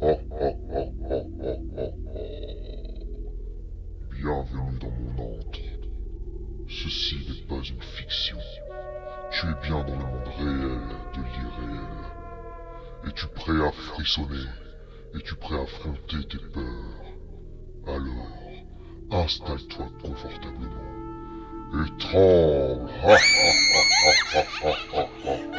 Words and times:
Bienvenue 0.00 0.24
dans 4.80 4.90
mon 4.90 5.12
antre. 5.22 5.60
Ceci 6.68 7.16
n'est 7.28 7.46
pas 7.46 7.62
une 7.62 7.82
fiction. 7.82 8.38
Tu 9.30 9.46
es 9.46 9.54
bien 9.62 9.84
dans 9.84 9.98
le 9.98 10.06
monde 10.06 10.28
réel 10.38 10.88
de 11.12 11.20
l'irréel. 11.20 12.00
Es-tu 13.08 13.26
prêt 13.26 13.62
à 13.62 13.70
frissonner? 13.72 14.48
Es-tu 15.14 15.34
prêt 15.34 15.58
à 15.58 15.62
affronter 15.64 16.24
tes 16.30 16.38
peurs? 16.54 17.04
Alors, 17.86 18.32
installe-toi 19.10 19.86
confortablement 20.02 20.90
et 21.74 21.90
tremble. 21.98 22.90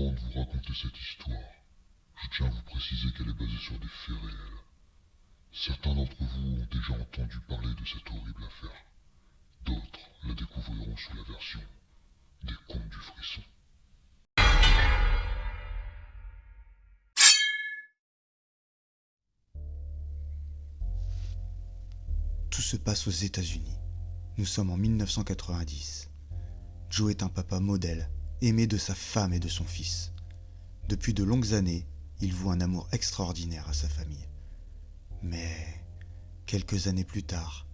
De 0.00 0.06
vous 0.06 0.40
raconter 0.40 0.72
cette 0.72 0.98
histoire, 0.98 1.52
je 2.22 2.28
tiens 2.34 2.46
à 2.46 2.48
vous 2.48 2.62
préciser 2.62 3.12
qu'elle 3.12 3.28
est 3.28 3.38
basée 3.38 3.58
sur 3.58 3.78
des 3.78 3.86
faits 3.86 4.16
réels. 4.16 4.60
Certains 5.52 5.94
d'entre 5.94 6.16
vous 6.24 6.40
ont 6.40 6.66
déjà 6.72 6.94
entendu 6.94 7.38
parler 7.46 7.74
de 7.74 7.84
cette 7.84 8.08
horrible 8.08 8.42
affaire. 8.44 8.84
D'autres 9.66 10.00
la 10.24 10.32
découvriront 10.32 10.96
sous 10.96 11.14
la 11.14 11.22
version 11.24 11.60
des 12.44 12.54
contes 12.66 12.88
du 12.88 12.96
frisson. 12.96 13.42
Tout 22.50 22.62
se 22.62 22.76
passe 22.78 23.06
aux 23.06 23.10
États-Unis. 23.10 23.76
Nous 24.38 24.46
sommes 24.46 24.70
en 24.70 24.78
1990. 24.78 26.08
Joe 26.88 27.10
est 27.10 27.22
un 27.22 27.28
papa 27.28 27.60
modèle, 27.60 28.08
aimé 28.42 28.66
de 28.66 28.78
sa 28.78 28.94
femme 28.94 29.32
et 29.32 29.40
de 29.40 29.48
son 29.48 29.64
fils. 29.64 30.12
Depuis 30.88 31.14
de 31.14 31.24
longues 31.24 31.54
années, 31.54 31.86
il 32.20 32.34
voue 32.34 32.50
un 32.50 32.60
amour 32.60 32.88
extraordinaire 32.92 33.68
à 33.68 33.72
sa 33.72 33.88
famille. 33.88 34.28
Mais, 35.22 35.84
quelques 36.46 36.86
années 36.86 37.04
plus 37.04 37.22
tard, 37.22 37.66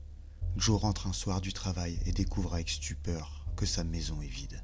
Joe 0.57 0.81
rentre 0.81 1.07
un 1.07 1.13
soir 1.13 1.41
du 1.41 1.53
travail 1.53 1.99
et 2.07 2.13
découvre 2.13 2.55
avec 2.55 2.69
stupeur 2.69 3.47
que 3.57 3.67
sa 3.67 3.85
maison 3.85 4.21
est 4.23 4.29
vide. 4.29 4.63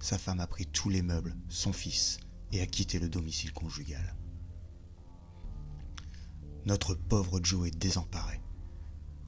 Sa 0.00 0.18
femme 0.18 0.40
a 0.40 0.46
pris 0.46 0.66
tous 0.66 0.90
les 0.90 1.02
meubles, 1.02 1.36
son 1.48 1.72
fils, 1.72 2.18
et 2.52 2.60
a 2.60 2.66
quitté 2.66 2.98
le 2.98 3.08
domicile 3.08 3.52
conjugal. 3.52 4.14
Notre 6.66 6.94
pauvre 6.94 7.40
Joe 7.42 7.68
est 7.68 7.76
désemparé. 7.76 8.40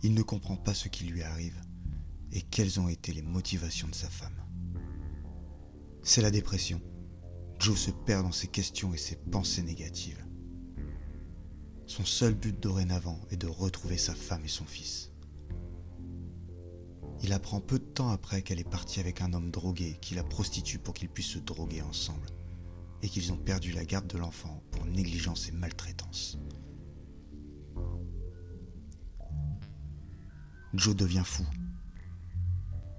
Il 0.02 0.14
ne 0.14 0.22
comprend 0.22 0.56
pas 0.56 0.74
ce 0.74 0.88
qui 0.88 1.04
lui 1.04 1.22
arrive 1.22 1.60
et 2.32 2.42
quelles 2.42 2.78
ont 2.80 2.88
été 2.88 3.12
les 3.12 3.22
motivations 3.22 3.88
de 3.88 3.94
sa 3.94 4.08
femme. 4.08 4.45
C'est 6.08 6.22
la 6.22 6.30
dépression. 6.30 6.80
Joe 7.58 7.76
se 7.76 7.90
perd 7.90 8.22
dans 8.22 8.32
ses 8.32 8.46
questions 8.46 8.94
et 8.94 8.96
ses 8.96 9.16
pensées 9.16 9.64
négatives. 9.64 10.24
Son 11.86 12.04
seul 12.04 12.32
but 12.32 12.62
dorénavant 12.62 13.18
est 13.32 13.36
de 13.36 13.48
retrouver 13.48 13.98
sa 13.98 14.14
femme 14.14 14.44
et 14.44 14.48
son 14.48 14.64
fils. 14.64 15.10
Il 17.24 17.32
apprend 17.32 17.60
peu 17.60 17.80
de 17.80 17.84
temps 17.84 18.10
après 18.10 18.42
qu'elle 18.42 18.60
est 18.60 18.70
partie 18.70 19.00
avec 19.00 19.20
un 19.20 19.32
homme 19.32 19.50
drogué 19.50 19.98
qui 20.00 20.14
la 20.14 20.22
prostitue 20.22 20.78
pour 20.78 20.94
qu'ils 20.94 21.08
puissent 21.08 21.26
se 21.26 21.38
droguer 21.40 21.82
ensemble 21.82 22.28
et 23.02 23.08
qu'ils 23.08 23.32
ont 23.32 23.36
perdu 23.36 23.72
la 23.72 23.84
garde 23.84 24.06
de 24.06 24.16
l'enfant 24.16 24.62
pour 24.70 24.84
négligence 24.84 25.48
et 25.48 25.52
maltraitance. 25.52 26.38
Joe 30.72 30.94
devient 30.94 31.24
fou. 31.24 31.42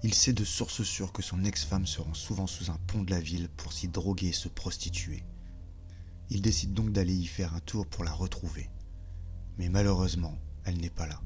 Il 0.08 0.14
sait 0.14 0.32
de 0.32 0.46
source 0.46 0.84
sûre 0.84 1.12
que 1.12 1.22
son 1.22 1.44
ex-femme 1.44 1.86
se 1.86 2.00
rend 2.00 2.14
souvent 2.14 2.48
sous 2.48 2.72
un 2.72 2.78
pont 2.88 3.04
de 3.04 3.12
la 3.12 3.20
ville 3.20 3.50
pour 3.50 3.74
s'y 3.74 3.90
droguer 3.90 4.28
et 4.28 4.32
se 4.32 4.48
prostituer. 4.48 5.26
Il 6.30 6.42
décide 6.42 6.72
donc 6.72 6.94
d'aller 6.94 7.14
y 7.14 7.26
faire 7.26 7.54
un 7.54 7.60
tour 7.60 7.86
pour 7.86 8.06
la 8.06 8.14
retrouver. 8.14 8.70
Mais 9.58 9.68
malheureusement, 9.68 10.40
elle 10.64 10.78
n'est 10.78 10.90
pas 10.90 11.08
là. 11.08 11.22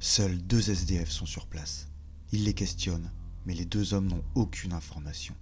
Seuls 0.00 0.36
deux 0.36 0.68
SDF 0.68 1.08
sont 1.08 1.24
sur 1.24 1.46
place. 1.46 1.88
Il 2.30 2.44
les 2.44 2.52
questionne, 2.52 3.10
mais 3.46 3.54
les 3.54 3.64
deux 3.64 3.94
hommes 3.94 4.08
n'ont 4.08 4.24
aucune 4.34 4.74
information. 4.74 5.34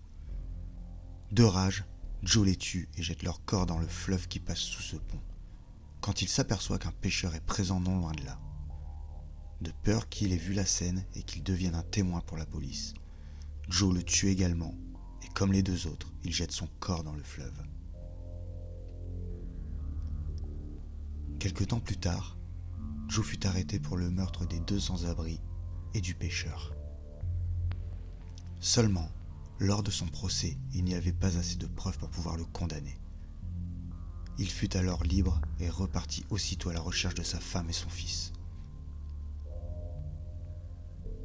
De 1.33 1.43
rage, 1.43 1.85
Joe 2.23 2.47
les 2.47 2.55
tue 2.55 2.89
et 2.97 3.03
jette 3.03 3.25
leur 3.25 3.45
corps 3.45 3.67
dans 3.67 3.79
le 3.79 3.89
fleuve 3.89 4.29
qui 4.29 4.39
passe 4.39 4.61
sous 4.61 4.83
ce 4.83 4.95
pont, 4.95 5.21
quand 6.01 6.23
il 6.23 6.29
s'aperçoit 6.29 6.79
qu'un 6.79 6.93
pêcheur 6.93 7.35
est 7.35 7.45
présent 7.45 7.81
non 7.81 7.99
loin 7.99 8.13
de 8.13 8.25
là 8.25 8.39
de 9.63 9.73
peur 9.83 10.09
qu'il 10.09 10.33
ait 10.33 10.37
vu 10.37 10.53
la 10.53 10.67
scène 10.67 11.05
et 11.15 11.23
qu'il 11.23 11.43
devienne 11.43 11.75
un 11.75 11.83
témoin 11.83 12.21
pour 12.21 12.37
la 12.37 12.47
police. 12.47 12.95
Joe 13.69 13.95
le 13.95 14.03
tue 14.03 14.29
également, 14.29 14.75
et 15.23 15.29
comme 15.29 15.53
les 15.53 15.63
deux 15.63 15.87
autres, 15.87 16.13
il 16.25 16.33
jette 16.33 16.53
son 16.53 16.69
corps 16.81 17.05
dans 17.05 17.15
le 17.15 17.23
fleuve. 17.23 17.63
Quelque 21.39 21.65
temps 21.65 21.81
plus 21.81 21.97
tard, 21.97 22.39
Joe 23.09 23.25
fut 23.25 23.47
arrêté 23.47 23.81
pour 23.81 23.97
le 23.97 24.11
meurtre 24.11 24.47
des 24.47 24.61
deux 24.61 24.81
sans-abri 24.81 25.41
et 25.95 26.01
du 26.01 26.15
pêcheur. 26.15 26.75
Seulement, 28.61 29.11
lors 29.59 29.83
de 29.83 29.91
son 29.91 30.07
procès, 30.07 30.57
il 30.73 30.85
n'y 30.85 30.95
avait 30.95 31.13
pas 31.13 31.37
assez 31.37 31.57
de 31.57 31.67
preuves 31.67 31.99
pour 31.99 32.11
pouvoir 32.11 32.37
le 32.37 32.45
condamner. 32.45 33.01
Il 34.39 34.51
fut 34.51 34.77
alors 34.77 35.05
libre 35.05 35.41
et 35.61 35.69
repartit 35.69 36.25
aussitôt 36.31 36.71
à 36.71 36.73
la 36.73 36.81
recherche 36.81 37.15
de 37.15 37.23
sa 37.23 37.39
femme 37.39 37.69
et 37.69 37.75
son 37.75 37.89
fils. 37.89 38.33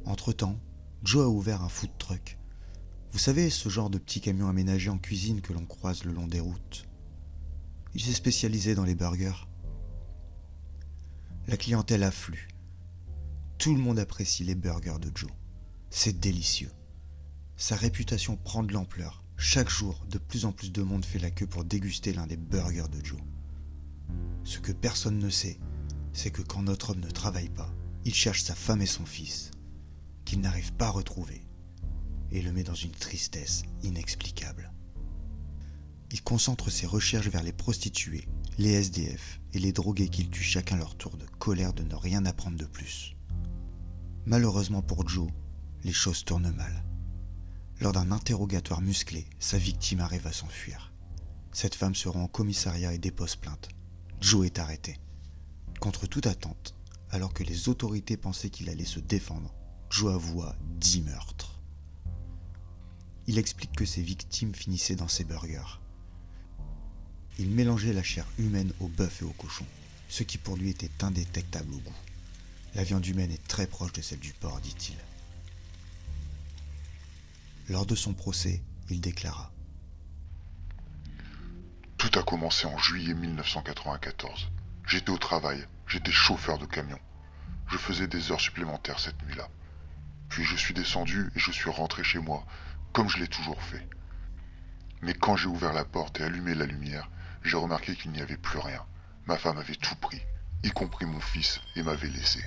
Entre-temps, 0.08 0.58
Joe 1.04 1.26
a 1.26 1.28
ouvert 1.28 1.62
un 1.62 1.68
food 1.68 1.90
truck. 1.98 2.38
Vous 3.12 3.18
savez, 3.18 3.50
ce 3.50 3.68
genre 3.68 3.90
de 3.90 3.98
petit 3.98 4.22
camion 4.22 4.48
aménagé 4.48 4.88
en 4.88 4.96
cuisine 4.96 5.42
que 5.42 5.52
l'on 5.52 5.66
croise 5.66 6.04
le 6.04 6.12
long 6.12 6.26
des 6.26 6.40
routes. 6.40 6.88
Il 7.94 8.00
s'est 8.00 8.14
spécialisé 8.14 8.74
dans 8.74 8.84
les 8.84 8.94
burgers. 8.94 9.46
La 11.46 11.58
clientèle 11.58 12.04
afflue. 12.04 12.48
Tout 13.58 13.74
le 13.74 13.82
monde 13.82 13.98
apprécie 13.98 14.44
les 14.44 14.54
burgers 14.54 14.98
de 14.98 15.12
Joe. 15.14 15.30
C'est 15.90 16.18
délicieux. 16.18 16.72
Sa 17.58 17.76
réputation 17.76 18.38
prend 18.38 18.62
de 18.62 18.72
l'ampleur. 18.72 19.22
Chaque 19.36 19.68
jour, 19.68 20.06
de 20.08 20.16
plus 20.16 20.46
en 20.46 20.52
plus 20.52 20.72
de 20.72 20.82
monde 20.82 21.04
fait 21.04 21.18
la 21.18 21.30
queue 21.30 21.46
pour 21.46 21.64
déguster 21.64 22.14
l'un 22.14 22.26
des 22.26 22.38
burgers 22.38 22.88
de 22.90 23.04
Joe. 23.04 23.20
Ce 24.42 24.58
que 24.58 24.72
personne 24.72 25.18
ne 25.18 25.28
sait, 25.28 25.58
c'est 26.14 26.30
que 26.30 26.40
quand 26.40 26.62
notre 26.62 26.92
homme 26.92 27.00
ne 27.00 27.10
travaille 27.10 27.50
pas, 27.50 27.70
il 28.06 28.14
cherche 28.14 28.42
sa 28.42 28.54
femme 28.54 28.80
et 28.80 28.86
son 28.86 29.04
fils 29.04 29.50
qu'il 30.28 30.42
n'arrive 30.42 30.74
pas 30.74 30.88
à 30.88 30.90
retrouver 30.90 31.40
et 32.30 32.42
le 32.42 32.52
met 32.52 32.62
dans 32.62 32.74
une 32.74 32.92
tristesse 32.92 33.62
inexplicable. 33.82 34.70
Il 36.12 36.22
concentre 36.22 36.68
ses 36.68 36.86
recherches 36.86 37.28
vers 37.28 37.42
les 37.42 37.54
prostituées, 37.54 38.28
les 38.58 38.72
SDF 38.72 39.40
et 39.54 39.58
les 39.58 39.72
drogués 39.72 40.10
qu'il 40.10 40.28
tue 40.28 40.42
chacun 40.42 40.76
leur 40.76 40.96
tour 40.96 41.16
de 41.16 41.24
colère 41.38 41.72
de 41.72 41.82
ne 41.82 41.94
rien 41.94 42.26
apprendre 42.26 42.58
de 42.58 42.66
plus. 42.66 43.16
Malheureusement 44.26 44.82
pour 44.82 45.08
Joe, 45.08 45.30
les 45.82 45.94
choses 45.94 46.26
tournent 46.26 46.52
mal. 46.54 46.84
Lors 47.80 47.94
d'un 47.94 48.12
interrogatoire 48.12 48.82
musclé, 48.82 49.26
sa 49.38 49.56
victime 49.56 50.00
arrive 50.00 50.26
à 50.26 50.32
s'enfuir. 50.32 50.92
Cette 51.52 51.74
femme 51.74 51.94
se 51.94 52.10
rend 52.10 52.24
au 52.24 52.28
commissariat 52.28 52.92
et 52.92 52.98
dépose 52.98 53.36
plainte. 53.36 53.70
Joe 54.20 54.44
est 54.44 54.58
arrêté. 54.58 54.98
Contre 55.80 56.06
toute 56.06 56.26
attente, 56.26 56.74
alors 57.08 57.32
que 57.32 57.44
les 57.44 57.70
autorités 57.70 58.18
pensaient 58.18 58.50
qu'il 58.50 58.68
allait 58.68 58.84
se 58.84 59.00
défendre, 59.00 59.54
Joe 59.90 60.14
avoua 60.14 60.54
dix 60.76 61.00
meurtres. 61.00 61.58
Il 63.26 63.38
explique 63.38 63.72
que 63.72 63.86
ses 63.86 64.02
victimes 64.02 64.54
finissaient 64.54 64.96
dans 64.96 65.08
ses 65.08 65.24
burgers. 65.24 65.80
Il 67.38 67.50
mélangeait 67.50 67.92
la 67.92 68.02
chair 68.02 68.26
humaine 68.38 68.72
au 68.80 68.88
bœuf 68.88 69.22
et 69.22 69.24
au 69.24 69.30
cochon, 69.30 69.64
ce 70.08 70.22
qui 70.24 70.38
pour 70.38 70.56
lui 70.56 70.70
était 70.70 70.90
indétectable 71.02 71.72
au 71.72 71.78
goût. 71.78 71.94
La 72.74 72.84
viande 72.84 73.06
humaine 73.06 73.30
est 73.30 73.48
très 73.48 73.66
proche 73.66 73.92
de 73.92 74.02
celle 74.02 74.18
du 74.18 74.32
porc, 74.34 74.60
dit-il. 74.60 74.96
Lors 77.68 77.86
de 77.86 77.94
son 77.94 78.12
procès, 78.12 78.62
il 78.90 79.00
déclara 79.00 79.52
Tout 81.96 82.18
a 82.18 82.22
commencé 82.22 82.66
en 82.66 82.76
juillet 82.78 83.14
1994. 83.14 84.48
J'étais 84.86 85.10
au 85.10 85.18
travail, 85.18 85.66
j'étais 85.86 86.12
chauffeur 86.12 86.58
de 86.58 86.66
camion. 86.66 86.98
Je 87.68 87.78
faisais 87.78 88.06
des 88.06 88.32
heures 88.32 88.40
supplémentaires 88.40 89.00
cette 89.00 89.22
nuit-là. 89.26 89.48
Puis 90.28 90.44
je 90.44 90.56
suis 90.56 90.74
descendu 90.74 91.30
et 91.34 91.38
je 91.38 91.50
suis 91.50 91.70
rentré 91.70 92.04
chez 92.04 92.18
moi, 92.18 92.44
comme 92.92 93.08
je 93.08 93.18
l'ai 93.18 93.28
toujours 93.28 93.62
fait. 93.62 93.86
Mais 95.02 95.14
quand 95.14 95.36
j'ai 95.36 95.48
ouvert 95.48 95.72
la 95.72 95.84
porte 95.84 96.20
et 96.20 96.24
allumé 96.24 96.54
la 96.54 96.66
lumière, 96.66 97.10
j'ai 97.44 97.56
remarqué 97.56 97.94
qu'il 97.94 98.10
n'y 98.10 98.20
avait 98.20 98.36
plus 98.36 98.58
rien. 98.58 98.84
Ma 99.26 99.36
femme 99.36 99.58
avait 99.58 99.74
tout 99.74 99.94
pris, 99.96 100.20
y 100.64 100.70
compris 100.70 101.06
mon 101.06 101.20
fils, 101.20 101.60
et 101.76 101.82
m'avait 101.82 102.08
laissé. 102.08 102.42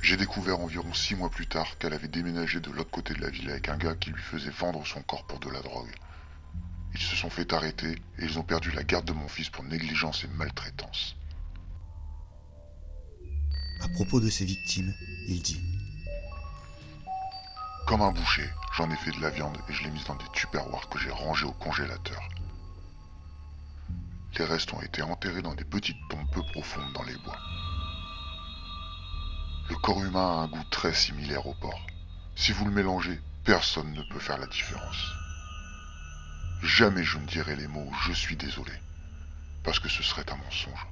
J'ai 0.00 0.16
découvert 0.16 0.60
environ 0.60 0.94
six 0.94 1.16
mois 1.16 1.28
plus 1.28 1.46
tard 1.48 1.76
qu'elle 1.78 1.92
avait 1.92 2.08
déménagé 2.08 2.60
de 2.60 2.70
l'autre 2.70 2.90
côté 2.90 3.14
de 3.14 3.20
la 3.20 3.30
ville 3.30 3.50
avec 3.50 3.68
un 3.68 3.76
gars 3.76 3.96
qui 3.96 4.10
lui 4.10 4.22
faisait 4.22 4.50
vendre 4.50 4.86
son 4.86 5.02
corps 5.02 5.26
pour 5.26 5.40
de 5.40 5.50
la 5.50 5.60
drogue. 5.60 5.92
Ils 6.94 7.00
se 7.00 7.16
sont 7.16 7.30
fait 7.30 7.52
arrêter 7.52 7.92
et 8.18 8.24
ils 8.24 8.38
ont 8.38 8.44
perdu 8.44 8.70
la 8.70 8.84
garde 8.84 9.04
de 9.04 9.12
mon 9.12 9.28
fils 9.28 9.50
pour 9.50 9.64
négligence 9.64 10.24
et 10.24 10.28
maltraitance. 10.28 11.17
À 13.80 13.88
propos 13.88 14.20
de 14.20 14.28
ses 14.28 14.44
victimes, 14.44 14.92
il 15.28 15.40
dit 15.40 15.60
Comme 17.86 18.02
un 18.02 18.10
boucher, 18.10 18.50
j'en 18.76 18.90
ai 18.90 18.96
fait 18.96 19.12
de 19.12 19.20
la 19.20 19.30
viande 19.30 19.56
et 19.68 19.72
je 19.72 19.84
l'ai 19.84 19.90
mise 19.90 20.04
dans 20.04 20.16
des 20.16 20.28
tupperwares 20.32 20.88
que 20.88 20.98
j'ai 20.98 21.10
rangés 21.10 21.46
au 21.46 21.52
congélateur. 21.52 22.20
Les 24.36 24.44
restes 24.44 24.72
ont 24.72 24.82
été 24.82 25.02
enterrés 25.02 25.42
dans 25.42 25.54
des 25.54 25.64
petites 25.64 25.96
tombes 26.10 26.30
peu 26.32 26.42
profondes 26.52 26.92
dans 26.92 27.04
les 27.04 27.16
bois. 27.18 27.38
Le 29.70 29.76
corps 29.76 30.02
humain 30.02 30.26
a 30.26 30.42
un 30.42 30.48
goût 30.48 30.64
très 30.70 30.92
similaire 30.92 31.46
au 31.46 31.54
porc. 31.54 31.86
Si 32.34 32.52
vous 32.52 32.64
le 32.64 32.72
mélangez, 32.72 33.20
personne 33.44 33.92
ne 33.92 34.02
peut 34.02 34.20
faire 34.20 34.38
la 34.38 34.46
différence. 34.46 35.12
Jamais 36.62 37.04
je 37.04 37.18
ne 37.18 37.26
dirai 37.26 37.54
les 37.54 37.68
mots 37.68 37.92
je 38.06 38.12
suis 38.12 38.36
désolé, 38.36 38.72
parce 39.62 39.78
que 39.78 39.88
ce 39.88 40.02
serait 40.02 40.30
un 40.30 40.36
mensonge. 40.36 40.86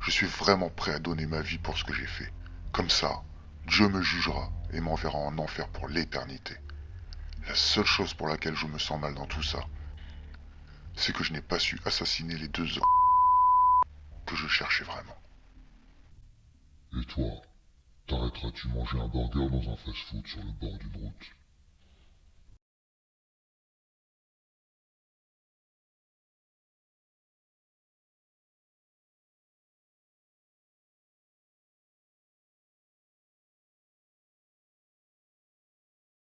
Je 0.00 0.10
suis 0.10 0.26
vraiment 0.26 0.70
prêt 0.70 0.92
à 0.92 0.98
donner 0.98 1.26
ma 1.26 1.42
vie 1.42 1.58
pour 1.58 1.76
ce 1.76 1.84
que 1.84 1.92
j'ai 1.92 2.06
fait. 2.06 2.32
Comme 2.72 2.90
ça, 2.90 3.22
Dieu 3.66 3.88
me 3.88 4.02
jugera 4.02 4.50
et 4.72 4.80
m'enverra 4.80 5.18
en 5.18 5.36
enfer 5.38 5.68
pour 5.68 5.88
l'éternité. 5.88 6.56
La 7.46 7.54
seule 7.54 7.84
chose 7.84 8.14
pour 8.14 8.28
laquelle 8.28 8.56
je 8.56 8.66
me 8.66 8.78
sens 8.78 9.00
mal 9.00 9.14
dans 9.14 9.26
tout 9.26 9.42
ça, 9.42 9.60
c'est 10.94 11.14
que 11.14 11.24
je 11.24 11.32
n'ai 11.32 11.42
pas 11.42 11.58
su 11.58 11.78
assassiner 11.84 12.36
les 12.36 12.48
deux 12.48 12.78
hommes 12.78 12.84
que 14.26 14.36
je 14.36 14.48
cherchais 14.48 14.84
vraiment. 14.84 15.16
Et 17.00 17.04
toi 17.06 17.42
T'arrêteras-tu 18.06 18.66
manger 18.68 18.98
un 18.98 19.06
burger 19.06 19.48
dans 19.48 19.72
un 19.72 19.76
fast-food 19.76 20.26
sur 20.26 20.42
le 20.42 20.50
bord 20.50 20.76
d'une 20.78 20.96
route? 20.96 21.39